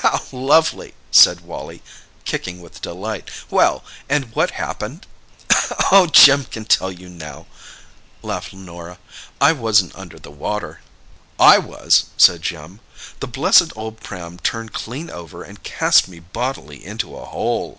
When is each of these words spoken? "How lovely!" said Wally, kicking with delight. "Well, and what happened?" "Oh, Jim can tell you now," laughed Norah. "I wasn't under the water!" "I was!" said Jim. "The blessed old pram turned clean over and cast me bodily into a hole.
"How 0.00 0.22
lovely!" 0.32 0.94
said 1.10 1.42
Wally, 1.42 1.82
kicking 2.24 2.62
with 2.62 2.80
delight. 2.80 3.30
"Well, 3.50 3.84
and 4.08 4.34
what 4.34 4.52
happened?" 4.52 5.06
"Oh, 5.92 6.06
Jim 6.06 6.46
can 6.46 6.64
tell 6.64 6.90
you 6.90 7.10
now," 7.10 7.46
laughed 8.22 8.54
Norah. 8.54 8.98
"I 9.42 9.52
wasn't 9.52 9.94
under 9.94 10.18
the 10.18 10.30
water!" 10.30 10.80
"I 11.38 11.58
was!" 11.58 12.06
said 12.16 12.40
Jim. 12.40 12.80
"The 13.20 13.26
blessed 13.26 13.74
old 13.76 14.00
pram 14.00 14.38
turned 14.38 14.72
clean 14.72 15.10
over 15.10 15.42
and 15.42 15.62
cast 15.62 16.08
me 16.08 16.18
bodily 16.18 16.82
into 16.82 17.14
a 17.14 17.26
hole. 17.26 17.78